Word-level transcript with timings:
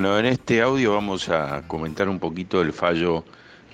Bueno, 0.00 0.18
en 0.18 0.24
este 0.24 0.62
audio 0.62 0.94
vamos 0.94 1.28
a 1.28 1.62
comentar 1.66 2.08
un 2.08 2.18
poquito 2.18 2.62
el 2.62 2.72
fallo 2.72 3.22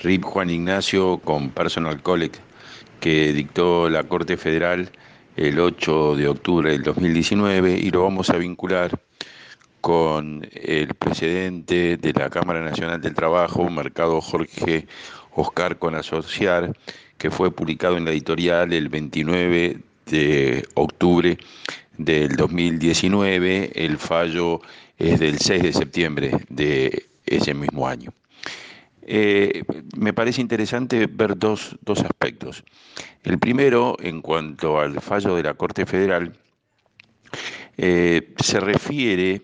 RIP 0.02 0.24
Juan 0.24 0.50
Ignacio 0.50 1.18
con 1.18 1.50
Personal 1.50 2.02
Collect 2.02 2.38
que 2.98 3.32
dictó 3.32 3.88
la 3.88 4.02
Corte 4.02 4.36
Federal 4.36 4.90
el 5.36 5.60
8 5.60 6.16
de 6.16 6.26
octubre 6.26 6.72
del 6.72 6.82
2019 6.82 7.78
y 7.78 7.92
lo 7.92 8.02
vamos 8.02 8.30
a 8.30 8.38
vincular 8.38 8.98
con 9.80 10.48
el 10.52 10.92
presidente 10.94 11.96
de 11.96 12.12
la 12.12 12.28
Cámara 12.28 12.60
Nacional 12.60 13.00
del 13.00 13.14
Trabajo, 13.14 13.70
Mercado 13.70 14.20
Jorge 14.20 14.88
Oscar 15.32 15.78
con 15.78 15.94
Asociar, 15.94 16.72
que 17.18 17.30
fue 17.30 17.52
publicado 17.52 17.98
en 17.98 18.04
la 18.04 18.10
editorial 18.10 18.72
el 18.72 18.88
29 18.88 19.78
de 20.06 20.66
octubre 20.74 21.38
del 21.96 22.34
2019. 22.34 23.70
El 23.76 23.96
fallo 23.98 24.60
es 24.98 25.20
del 25.20 25.38
6 25.38 25.62
de 25.62 25.72
septiembre 25.72 26.30
de 26.48 27.06
ese 27.26 27.54
mismo 27.54 27.88
año. 27.88 28.12
Eh, 29.02 29.62
me 29.96 30.12
parece 30.12 30.40
interesante 30.40 31.06
ver 31.06 31.38
dos, 31.38 31.76
dos, 31.82 32.00
aspectos. 32.00 32.64
El 33.22 33.38
primero, 33.38 33.96
en 34.00 34.20
cuanto 34.20 34.80
al 34.80 35.00
fallo 35.00 35.36
de 35.36 35.44
la 35.44 35.54
Corte 35.54 35.86
Federal, 35.86 36.32
eh, 37.76 38.34
se 38.42 38.58
refiere 38.58 39.42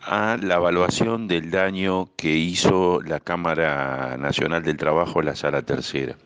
a 0.00 0.36
la 0.40 0.56
evaluación 0.56 1.28
del 1.28 1.50
daño 1.50 2.10
que 2.16 2.36
hizo 2.36 3.00
la 3.02 3.20
Cámara 3.20 4.16
Nacional 4.18 4.62
del 4.62 4.76
Trabajo 4.76 5.22
la 5.22 5.36
Sala 5.36 5.62
Tercera. 5.62 6.16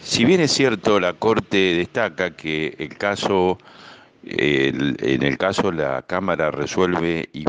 Si 0.00 0.24
bien 0.24 0.40
es 0.40 0.52
cierto, 0.52 1.00
la 1.00 1.14
Corte 1.14 1.74
destaca 1.74 2.30
que 2.30 2.76
el 2.78 2.96
caso, 2.96 3.58
en 4.26 5.22
el 5.22 5.38
caso 5.38 5.70
la 5.70 6.02
Cámara 6.02 6.50
resuelve 6.50 7.28
y 7.32 7.44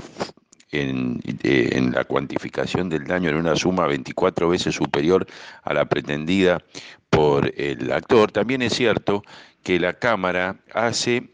en, 0.71 1.91
la 1.93 2.03
cuantificación 2.03 2.89
del 2.89 3.05
daño 3.05 3.29
en 3.29 3.35
una 3.35 3.55
suma 3.55 3.87
24 3.87 4.49
veces 4.49 4.75
superior 4.75 5.25
a 5.63 5.73
la 5.73 5.85
pretendida 5.85 6.61
por 7.09 7.51
el 7.57 7.91
actor, 7.91 8.31
también 8.31 8.61
es 8.61 8.73
cierto 8.73 9.23
que 9.63 9.79
la 9.79 9.93
Cámara 9.93 10.57
hace 10.73 11.29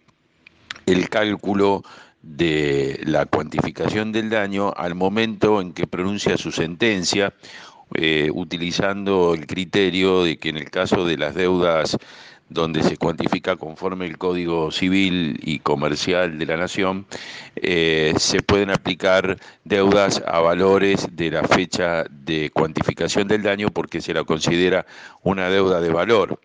el 0.85 1.09
cálculo 1.09 1.83
de 2.21 3.01
la 3.03 3.25
cuantificación 3.25 4.11
del 4.11 4.29
daño 4.29 4.71
al 4.77 4.95
momento 4.95 5.59
en 5.59 5.73
que 5.73 5.87
pronuncia 5.87 6.37
su 6.37 6.51
sentencia 6.51 7.33
eh, 7.95 8.29
utilizando 8.33 9.33
el 9.33 9.45
criterio 9.45 10.23
de 10.23 10.37
que 10.37 10.49
en 10.49 10.57
el 10.57 10.71
caso 10.71 11.05
de 11.05 11.17
las 11.17 11.35
deudas 11.35 11.97
donde 12.53 12.83
se 12.83 12.97
cuantifica 12.97 13.55
conforme 13.55 14.05
el 14.05 14.17
Código 14.17 14.71
Civil 14.71 15.39
y 15.43 15.59
Comercial 15.59 16.37
de 16.37 16.45
la 16.45 16.57
Nación, 16.57 17.05
eh, 17.55 18.13
se 18.17 18.41
pueden 18.41 18.69
aplicar 18.69 19.37
deudas 19.63 20.21
a 20.25 20.39
valores 20.39 21.07
de 21.11 21.31
la 21.31 21.43
fecha 21.43 22.05
de 22.09 22.51
cuantificación 22.51 23.27
del 23.27 23.43
daño 23.43 23.69
porque 23.69 24.01
se 24.01 24.13
la 24.13 24.23
considera 24.23 24.85
una 25.23 25.49
deuda 25.49 25.81
de 25.81 25.89
valor. 25.89 26.39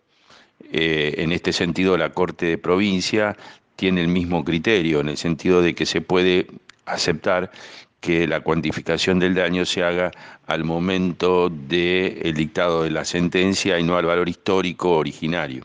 Eh, 0.71 1.15
en 1.17 1.31
este 1.31 1.53
sentido, 1.53 1.97
la 1.97 2.09
Corte 2.09 2.45
de 2.47 2.57
Provincia 2.57 3.37
tiene 3.75 4.01
el 4.01 4.09
mismo 4.09 4.43
criterio, 4.43 4.99
en 4.99 5.09
el 5.09 5.17
sentido 5.17 5.61
de 5.61 5.73
que 5.73 5.85
se 5.85 6.01
puede 6.01 6.47
aceptar 6.85 7.51
que 7.99 8.27
la 8.27 8.39
cuantificación 8.41 9.19
del 9.19 9.35
daño 9.35 9.65
se 9.65 9.83
haga 9.83 10.11
al 10.47 10.63
momento 10.63 11.49
del 11.49 12.33
dictado 12.33 12.83
de 12.83 12.91
la 12.91 13.05
sentencia 13.05 13.77
y 13.77 13.83
no 13.83 13.97
al 13.97 14.05
valor 14.05 14.29
histórico 14.29 14.91
originario, 14.91 15.63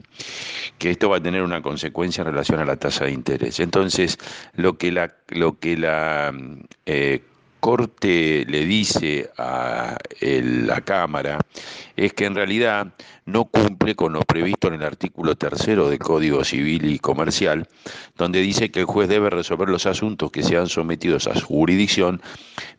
que 0.78 0.90
esto 0.90 1.08
va 1.08 1.18
a 1.18 1.22
tener 1.22 1.42
una 1.42 1.62
consecuencia 1.62 2.22
en 2.22 2.28
relación 2.28 2.60
a 2.60 2.64
la 2.64 2.76
tasa 2.76 3.04
de 3.04 3.12
interés. 3.12 3.60
Entonces, 3.60 4.18
lo 4.54 4.76
que 4.76 4.90
la, 4.90 5.14
lo 5.28 5.58
que 5.58 5.76
la 5.76 6.34
eh, 6.86 7.22
Corte 7.64 8.44
le 8.46 8.66
dice 8.66 9.30
a 9.38 9.96
la 10.20 10.82
Cámara 10.82 11.38
es 11.96 12.12
que 12.12 12.26
en 12.26 12.34
realidad 12.34 12.92
no 13.24 13.46
cumple 13.46 13.94
con 13.94 14.12
lo 14.12 14.20
previsto 14.20 14.68
en 14.68 14.74
el 14.74 14.82
artículo 14.82 15.34
tercero 15.34 15.88
del 15.88 15.98
Código 15.98 16.44
Civil 16.44 16.84
y 16.84 16.98
Comercial, 16.98 17.66
donde 18.18 18.42
dice 18.42 18.70
que 18.70 18.80
el 18.80 18.84
juez 18.84 19.08
debe 19.08 19.30
resolver 19.30 19.70
los 19.70 19.86
asuntos 19.86 20.30
que 20.30 20.42
sean 20.42 20.68
sometidos 20.68 21.26
a 21.26 21.36
su 21.36 21.46
jurisdicción 21.46 22.20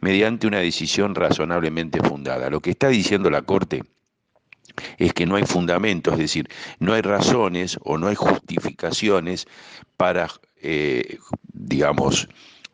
mediante 0.02 0.46
una 0.46 0.60
decisión 0.60 1.16
razonablemente 1.16 2.00
fundada. 2.08 2.52
Lo 2.52 2.60
que 2.60 2.70
está 2.70 2.90
diciendo 2.90 3.32
la 3.32 3.42
Corte 3.42 3.82
es 5.00 5.14
que 5.14 5.26
no 5.26 5.36
hay 5.36 5.46
fundamento, 5.46 6.12
es 6.12 6.20
decir, 6.20 6.48
no 6.78 6.94
hay 6.94 7.02
razones 7.02 7.80
o 7.84 7.98
no 7.98 8.06
hay 8.06 8.16
justificaciones 8.16 9.48
para, 9.98 10.30
eh, 10.62 11.18
digamos, 11.54 12.30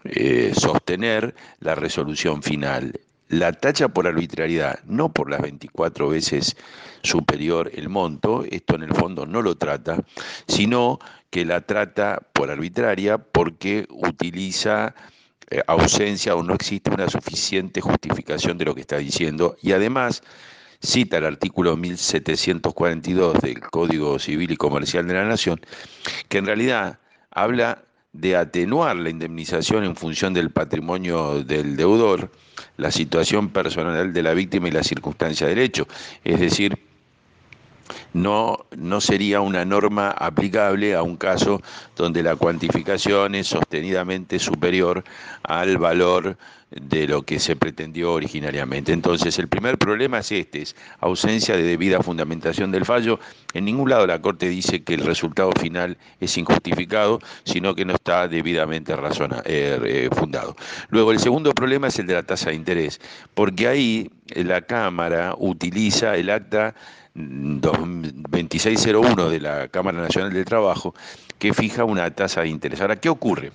eh, 0.05 0.53
sostener 0.55 1.35
la 1.59 1.75
resolución 1.75 2.41
final. 2.43 2.99
La 3.29 3.53
tacha 3.53 3.87
por 3.87 4.07
arbitrariedad, 4.07 4.79
no 4.85 5.13
por 5.13 5.29
las 5.29 5.41
24 5.41 6.09
veces 6.09 6.57
superior 7.01 7.71
el 7.73 7.87
monto, 7.87 8.43
esto 8.49 8.75
en 8.75 8.83
el 8.83 8.93
fondo 8.93 9.25
no 9.25 9.41
lo 9.41 9.55
trata, 9.55 9.97
sino 10.47 10.99
que 11.29 11.45
la 11.45 11.61
trata 11.61 12.19
por 12.33 12.51
arbitraria 12.51 13.17
porque 13.17 13.87
utiliza 13.89 14.93
eh, 15.49 15.61
ausencia 15.67 16.35
o 16.35 16.43
no 16.43 16.53
existe 16.53 16.91
una 16.91 17.09
suficiente 17.09 17.79
justificación 17.79 18.57
de 18.57 18.65
lo 18.65 18.75
que 18.75 18.81
está 18.81 18.97
diciendo 18.97 19.55
y 19.61 19.71
además 19.71 20.23
cita 20.81 21.17
el 21.17 21.25
artículo 21.25 21.77
1742 21.77 23.39
del 23.41 23.59
Código 23.61 24.19
Civil 24.19 24.51
y 24.51 24.57
Comercial 24.57 25.07
de 25.07 25.13
la 25.13 25.25
Nación, 25.25 25.61
que 26.27 26.39
en 26.39 26.47
realidad 26.47 26.99
habla 27.31 27.83
de 28.13 28.35
atenuar 28.35 28.97
la 28.97 29.09
indemnización 29.09 29.83
en 29.83 29.95
función 29.95 30.33
del 30.33 30.51
patrimonio 30.51 31.43
del 31.43 31.77
deudor, 31.77 32.31
la 32.77 32.91
situación 32.91 33.49
personal 33.49 34.13
de 34.13 34.23
la 34.23 34.33
víctima 34.33 34.67
y 34.67 34.71
la 34.71 34.83
circunstancia 34.83 35.47
del 35.47 35.59
hecho. 35.59 35.87
Es 36.23 36.39
decir, 36.39 36.77
no, 38.13 38.65
no 38.75 39.01
sería 39.01 39.41
una 39.41 39.65
norma 39.65 40.11
aplicable 40.11 40.95
a 40.95 41.03
un 41.03 41.17
caso 41.17 41.61
donde 41.95 42.23
la 42.23 42.35
cuantificación 42.35 43.35
es 43.35 43.47
sostenidamente 43.47 44.39
superior 44.39 45.03
al 45.43 45.77
valor 45.77 46.37
de 46.71 47.05
lo 47.05 47.23
que 47.23 47.39
se 47.39 47.55
pretendió 47.55 48.13
originariamente. 48.13 48.93
Entonces, 48.93 49.37
el 49.39 49.49
primer 49.49 49.77
problema 49.77 50.19
es 50.19 50.31
este, 50.31 50.61
es 50.61 50.75
ausencia 50.99 51.57
de 51.57 51.63
debida 51.63 52.01
fundamentación 52.01 52.71
del 52.71 52.85
fallo. 52.85 53.19
En 53.53 53.65
ningún 53.65 53.89
lado 53.89 54.07
la 54.07 54.21
Corte 54.21 54.47
dice 54.47 54.81
que 54.83 54.93
el 54.93 55.01
resultado 55.01 55.51
final 55.59 55.97
es 56.21 56.37
injustificado, 56.37 57.19
sino 57.43 57.75
que 57.75 57.83
no 57.83 57.93
está 57.93 58.27
debidamente 58.29 58.93
eh, 58.93 59.79
eh, 59.83 60.09
fundado. 60.15 60.55
Luego, 60.89 61.11
el 61.11 61.19
segundo 61.19 61.53
problema 61.53 61.87
es 61.87 61.99
el 61.99 62.07
de 62.07 62.13
la 62.13 62.23
tasa 62.23 62.51
de 62.51 62.55
interés, 62.55 63.01
porque 63.33 63.67
ahí 63.67 64.09
la 64.33 64.61
Cámara 64.61 65.35
utiliza 65.37 66.15
el 66.15 66.29
acta 66.29 66.73
2601 67.13 69.29
de 69.29 69.39
la 69.39 69.67
Cámara 69.67 70.01
Nacional 70.01 70.33
del 70.33 70.45
Trabajo 70.45 70.95
que 71.37 71.53
fija 71.53 71.83
una 71.83 72.09
tasa 72.11 72.41
de 72.41 72.49
interés. 72.49 72.81
Ahora, 72.81 72.95
¿qué 72.95 73.09
ocurre? 73.09 73.51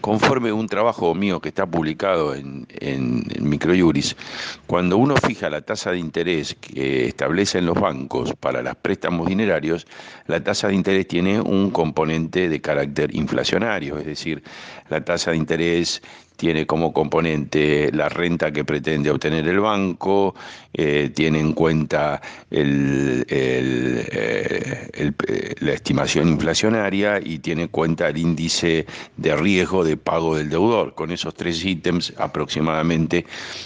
conforme 0.00 0.52
un 0.52 0.68
trabajo 0.68 1.12
mío 1.14 1.40
que 1.40 1.48
está 1.48 1.66
publicado 1.66 2.34
en, 2.34 2.66
en, 2.68 3.24
Microjuris, 3.40 4.14
cuando 4.66 4.98
uno 4.98 5.16
fija 5.16 5.50
la 5.50 5.62
tasa 5.62 5.90
de 5.90 5.98
interés 5.98 6.54
que 6.60 7.08
establecen 7.08 7.66
los 7.66 7.74
bancos 7.74 8.32
para 8.34 8.62
los 8.62 8.76
préstamos 8.76 9.26
dinerarios, 9.26 9.86
la 10.28 10.44
tasa 10.44 10.68
de 10.68 10.74
interés 10.74 11.08
tiene 11.08 11.40
un 11.40 11.70
componente 11.70 12.48
de 12.48 12.60
carácter 12.60 13.16
inflacionario, 13.16 13.98
es 13.98 14.06
decir, 14.06 14.44
la 14.88 15.04
tasa 15.04 15.32
de 15.32 15.38
interés 15.38 16.02
tiene 16.36 16.66
como 16.66 16.92
componente 16.92 17.90
la 17.92 18.08
renta 18.08 18.52
que 18.52 18.64
pretende 18.64 19.10
obtener 19.10 19.48
el 19.48 19.60
banco, 19.60 20.34
eh, 20.72 21.10
tiene 21.14 21.40
en 21.40 21.52
cuenta 21.54 22.20
eh, 22.50 23.24
la 25.60 25.72
estimación 25.72 26.28
inflacionaria 26.28 27.18
y 27.22 27.38
tiene 27.38 27.62
en 27.62 27.68
cuenta 27.68 28.08
el 28.08 28.18
índice 28.18 28.86
de 29.16 29.36
riesgo 29.36 29.84
de 29.84 29.96
pago 29.96 30.36
del 30.36 30.50
deudor. 30.50 30.94
Con 30.94 31.10
esos 31.10 31.34
tres 31.34 31.64
ítems 31.64 32.12
aproximadamente 32.18 33.24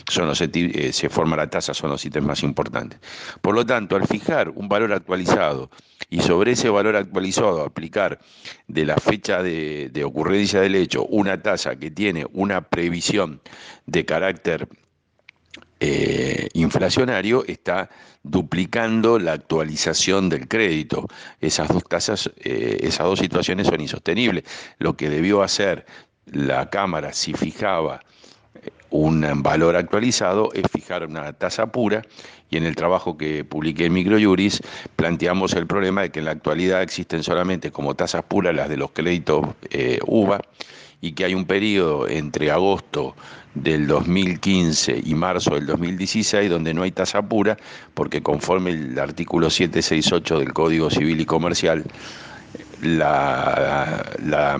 son 0.08 0.28
los, 0.28 0.40
eh, 0.40 0.92
se 0.92 1.08
forma 1.08 1.36
la 1.36 1.50
tasa, 1.50 1.74
son 1.74 1.90
los 1.90 2.04
ítems 2.04 2.26
más 2.26 2.42
importantes. 2.42 3.00
Por 3.40 3.54
lo 3.54 3.66
tanto, 3.66 3.96
al 3.96 4.06
fijar 4.06 4.50
un 4.50 4.68
valor 4.68 4.92
actualizado 4.92 5.70
y 6.10 6.20
sobre 6.20 6.52
ese 6.52 6.68
valor 6.68 6.96
actualizado 6.96 7.62
aplicar 7.62 8.18
de 8.66 8.84
la 8.84 8.96
fecha 8.96 9.42
de, 9.42 10.02
ocurrencia 10.04 10.60
del 10.60 10.74
hecho 10.74 11.04
una 11.06 11.40
tasa 11.40 11.76
que 11.76 11.90
tiene 11.90 12.26
una 12.32 12.62
previsión 12.62 13.40
de 13.86 14.04
carácter 14.04 14.68
eh, 15.78 16.48
inflacionario 16.52 17.44
está 17.46 17.88
duplicando 18.22 19.18
la 19.18 19.32
actualización 19.32 20.28
del 20.28 20.46
crédito. 20.46 21.06
Esas 21.40 21.68
dos 21.68 21.84
tasas, 21.84 22.30
eh, 22.38 22.78
esas 22.82 23.06
dos 23.06 23.18
situaciones 23.20 23.68
son 23.68 23.80
insostenibles. 23.80 24.44
Lo 24.78 24.96
que 24.96 25.08
debió 25.08 25.42
hacer 25.42 25.86
la 26.26 26.68
Cámara 26.68 27.14
si 27.14 27.32
fijaba 27.32 28.02
un 28.90 29.42
valor 29.42 29.76
actualizado 29.76 30.50
es 30.52 30.64
fijar 30.72 31.06
una 31.06 31.32
tasa 31.32 31.66
pura 31.66 32.02
y 32.50 32.56
en 32.56 32.64
el 32.64 32.74
trabajo 32.74 33.16
que 33.16 33.44
publiqué 33.44 33.86
en 33.86 33.92
Microjuris 33.92 34.60
planteamos 34.96 35.54
el 35.54 35.66
problema 35.66 36.02
de 36.02 36.10
que 36.10 36.18
en 36.18 36.24
la 36.24 36.32
actualidad 36.32 36.82
existen 36.82 37.22
solamente 37.22 37.70
como 37.70 37.94
tasas 37.94 38.24
puras 38.24 38.54
las 38.54 38.68
de 38.68 38.76
los 38.76 38.90
créditos 38.90 39.46
eh, 39.70 40.00
UVA 40.06 40.40
y 41.00 41.12
que 41.12 41.24
hay 41.24 41.34
un 41.34 41.46
periodo 41.46 42.08
entre 42.08 42.50
agosto 42.50 43.14
del 43.54 43.86
2015 43.86 45.00
y 45.04 45.14
marzo 45.14 45.54
del 45.54 45.66
2016 45.66 46.50
donde 46.50 46.74
no 46.74 46.82
hay 46.82 46.92
tasa 46.92 47.22
pura 47.22 47.56
porque 47.94 48.22
conforme 48.22 48.70
el 48.70 48.98
artículo 48.98 49.50
768 49.50 50.38
del 50.40 50.52
Código 50.52 50.90
Civil 50.90 51.20
y 51.20 51.24
Comercial 51.24 51.84
las 52.82 54.58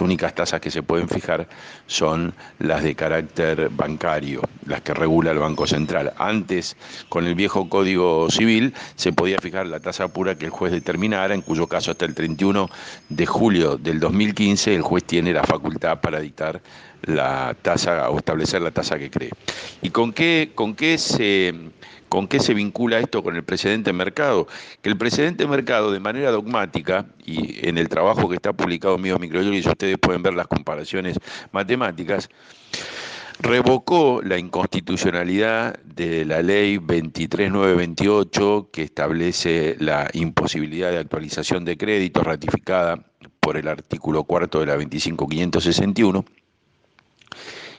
únicas 0.00 0.34
tasas 0.34 0.60
que 0.60 0.70
se 0.70 0.82
pueden 0.82 1.08
fijar 1.08 1.48
son 1.86 2.34
las 2.58 2.82
de 2.82 2.94
carácter 2.94 3.68
bancario, 3.70 4.42
las 4.66 4.82
que 4.82 4.94
regula 4.94 5.30
el 5.30 5.38
Banco 5.38 5.66
Central. 5.66 6.12
Antes, 6.18 6.76
con 7.08 7.26
el 7.26 7.34
viejo 7.34 7.68
Código 7.68 8.30
Civil, 8.30 8.74
se 8.96 9.12
podía 9.12 9.38
fijar 9.38 9.66
la 9.66 9.80
tasa 9.80 10.08
pura 10.08 10.36
que 10.36 10.46
el 10.46 10.50
juez 10.50 10.72
determinara, 10.72 11.34
en 11.34 11.42
cuyo 11.42 11.66
caso 11.66 11.90
hasta 11.90 12.04
el 12.04 12.14
31 12.14 12.68
de 13.08 13.26
julio 13.26 13.76
del 13.76 14.00
2015 14.00 14.74
el 14.74 14.82
juez 14.82 15.04
tiene 15.04 15.32
la 15.32 15.44
facultad 15.44 16.00
para 16.00 16.20
dictar 16.20 16.60
la 17.02 17.56
tasa 17.62 18.10
o 18.10 18.18
establecer 18.18 18.62
la 18.62 18.70
tasa 18.70 18.98
que 18.98 19.10
cree. 19.10 19.30
¿Y 19.82 19.90
con 19.90 20.12
qué, 20.12 20.52
con 20.54 20.74
qué 20.74 20.98
se 20.98 21.54
¿Con 22.08 22.26
qué 22.26 22.40
se 22.40 22.54
vincula 22.54 22.98
esto 23.00 23.22
con 23.22 23.36
el 23.36 23.44
precedente 23.44 23.92
mercado? 23.92 24.48
Que 24.80 24.88
el 24.88 24.96
precedente 24.96 25.46
mercado, 25.46 25.92
de 25.92 26.00
manera 26.00 26.30
dogmática, 26.30 27.04
y 27.24 27.68
en 27.68 27.76
el 27.76 27.88
trabajo 27.88 28.28
que 28.28 28.36
está 28.36 28.54
publicado 28.54 28.94
en 28.94 29.02
Mío 29.02 29.18
Microjuris, 29.18 29.66
ustedes 29.66 29.98
pueden 29.98 30.22
ver 30.22 30.32
las 30.32 30.46
comparaciones 30.46 31.18
matemáticas, 31.52 32.30
revocó 33.40 34.22
la 34.24 34.38
inconstitucionalidad 34.38 35.78
de 35.80 36.24
la 36.24 36.42
ley 36.42 36.78
23928 36.78 38.70
que 38.72 38.82
establece 38.82 39.76
la 39.78 40.08
imposibilidad 40.14 40.90
de 40.90 40.98
actualización 40.98 41.64
de 41.64 41.76
crédito 41.76 42.22
ratificada 42.22 43.04
por 43.38 43.58
el 43.58 43.68
artículo 43.68 44.24
cuarto 44.24 44.60
de 44.60 44.66
la 44.66 44.76
25561 44.76 46.24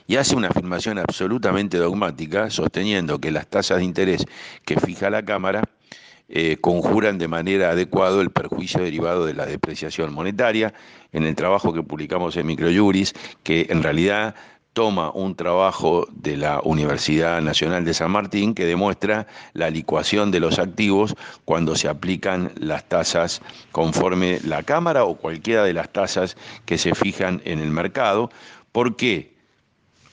y 0.06 0.16
hace 0.16 0.34
una 0.34 0.48
afirmación 0.48 0.98
absolutamente 0.98 1.78
dogmática, 1.78 2.50
sosteniendo 2.50 3.20
que 3.20 3.30
las 3.30 3.46
tasas 3.46 3.78
de 3.78 3.84
interés 3.84 4.26
que 4.64 4.78
fija 4.80 5.08
la 5.08 5.24
Cámara 5.24 5.62
eh, 6.28 6.58
conjuran 6.60 7.18
de 7.18 7.28
manera 7.28 7.70
adecuada 7.70 8.20
el 8.20 8.30
perjuicio 8.30 8.82
derivado 8.82 9.26
de 9.26 9.34
la 9.34 9.46
depreciación 9.46 10.12
monetaria. 10.12 10.74
En 11.12 11.24
el 11.24 11.34
trabajo 11.34 11.72
que 11.72 11.82
publicamos 11.82 12.36
en 12.36 12.46
Microjuris, 12.46 13.14
que 13.42 13.66
en 13.70 13.82
realidad 13.82 14.34
toma 14.72 15.10
un 15.10 15.34
trabajo 15.34 16.06
de 16.12 16.36
la 16.36 16.60
Universidad 16.62 17.40
Nacional 17.42 17.84
de 17.84 17.94
San 17.94 18.10
Martín 18.12 18.54
que 18.54 18.64
demuestra 18.64 19.26
la 19.52 19.70
licuación 19.70 20.30
de 20.30 20.40
los 20.40 20.58
activos 20.58 21.16
cuando 21.44 21.74
se 21.74 21.88
aplican 21.88 22.52
las 22.56 22.88
tasas 22.88 23.42
conforme 23.72 24.38
la 24.44 24.62
Cámara 24.62 25.04
o 25.04 25.16
cualquiera 25.16 25.64
de 25.64 25.72
las 25.72 25.92
tasas 25.92 26.36
que 26.64 26.78
se 26.78 26.94
fijan 26.94 27.42
en 27.44 27.58
el 27.58 27.70
mercado. 27.70 28.30
¿Por 28.72 28.96
qué? 28.96 29.39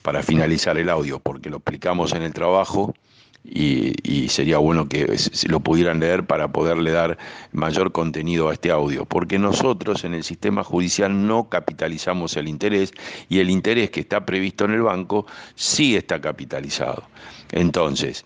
Para 0.08 0.24
finalizar 0.24 0.78
el 0.78 0.90
audio, 0.90 1.20
porque 1.20 1.50
lo 1.50 1.58
explicamos 1.58 2.14
en 2.14 2.22
el 2.22 2.32
trabajo 2.32 2.96
y, 3.44 4.30
sería 4.30 4.58
bueno 4.58 4.88
que 4.88 5.18
lo 5.50 5.60
pudieran 5.60 6.00
leer 6.00 6.26
para 6.26 6.48
poderle 6.54 6.92
dar 6.92 7.18
mayor 7.52 7.92
contenido 7.92 8.48
a 8.48 8.54
este 8.54 8.72
audio, 8.72 9.04
porque 9.04 9.38
nosotros 9.38 10.06
en 10.06 10.14
el 10.14 10.24
sistema 10.24 10.64
judicial 10.64 11.28
no 11.28 11.50
capitalizamos 11.50 12.38
el 12.38 12.48
interés 12.48 12.94
y 13.28 13.40
el 13.40 13.50
interés 13.50 13.90
que 13.90 14.00
está 14.00 14.26
previsto 14.26 14.64
en 14.64 14.76
el 14.76 14.84
banco 14.84 15.26
sí 15.56 15.98
está 15.98 16.22
capitalizado. 16.22 17.04
Entonces, 17.52 18.24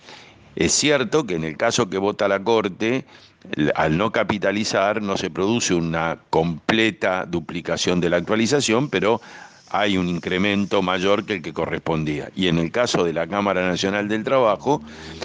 es 0.56 0.74
cierto 0.74 1.25
que 1.25 1.33
en 1.33 1.45
el 1.45 1.57
caso 1.57 1.89
que 1.89 1.98
vota 1.98 2.28
la 2.28 2.44
Corte, 2.44 3.06
al 3.74 3.98
no 3.98 4.12
capitalizar 4.12 5.01
no 5.01 5.18
se 5.18 5.31
produce 5.31 5.74
una 5.74 6.19
completa 6.30 7.25
duplicación 7.25 8.00
de 8.01 8.12
la 8.12 8.18
actualización, 8.18 8.88
pero 8.88 9.19
hay 9.71 9.97
un 9.97 10.09
incremento 10.09 10.81
mayor 10.81 11.25
que 11.25 11.35
el 11.35 11.41
que 11.41 11.53
correspondía. 11.53 12.29
Y 12.35 12.47
en 12.47 12.57
el 12.57 12.71
caso 12.71 13.03
de 13.03 13.13
la 13.13 13.27
Cámara 13.27 13.68
Nacional 13.68 14.07
del 14.07 14.23
Trabajo, 14.23 14.81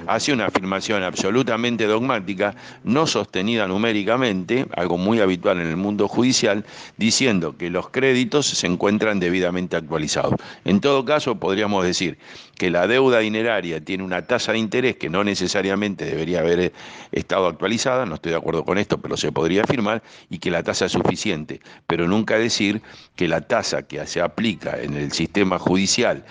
hace 0.06 0.32
una 0.32 0.46
afirmación 0.46 1.02
absolutamente 1.02 1.86
dogmática, 1.86 2.54
no 2.84 3.06
sostenida 3.06 3.66
numéricamente, 3.66 4.66
algo 4.76 4.98
muy 4.98 5.20
habitual 5.20 5.60
en 5.60 5.66
el 5.66 5.76
mundo 5.76 6.06
judicial, 6.06 6.64
diciendo 6.96 7.56
que 7.56 7.70
los 7.70 7.90
créditos 7.90 8.46
se 8.46 8.66
encuentran 8.66 9.18
debidamente 9.18 9.76
actualizados. 9.76 10.34
En 10.64 10.80
todo 10.80 11.04
caso, 11.04 11.36
podríamos 11.36 11.84
decir 11.84 12.18
que 12.56 12.70
la 12.70 12.86
deuda 12.86 13.18
dineraria 13.18 13.84
tiene 13.84 14.02
una 14.02 14.22
tasa 14.22 14.52
de 14.52 14.58
interés 14.58 14.96
que 14.96 15.10
no 15.10 15.24
necesariamente 15.24 16.06
debería 16.06 16.40
haber 16.40 16.72
estado 17.12 17.48
actualizada, 17.48 18.06
no 18.06 18.14
estoy 18.14 18.32
de 18.32 18.38
acuerdo 18.38 18.64
con 18.64 18.78
esto, 18.78 18.98
pero 18.98 19.16
se 19.16 19.30
podría 19.30 19.62
afirmar, 19.62 20.02
y 20.30 20.38
que 20.38 20.50
la 20.50 20.62
tasa 20.62 20.86
es 20.86 20.92
suficiente, 20.92 21.60
pero 21.86 22.08
nunca 22.08 22.38
decir 22.38 22.80
que 23.14 23.28
la 23.28 23.42
tasa 23.42 23.82
que 23.82 24.06
se 24.06 24.22
aplica 24.36 24.78
en 24.78 24.92
el 24.92 25.12
sistema 25.12 25.58
judicial 25.58 26.22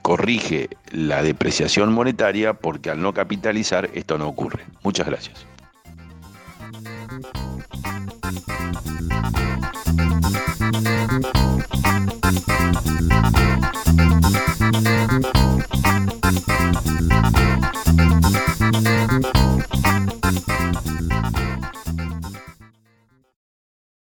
corrige 0.00 0.68
la 0.92 1.24
depreciación 1.24 1.92
monetaria 1.92 2.54
porque 2.54 2.90
al 2.90 3.02
no 3.02 3.12
capitalizar 3.12 3.90
esto 3.94 4.16
no 4.16 4.28
ocurre. 4.28 4.64
Muchas 4.84 5.04
gracias. 5.06 5.44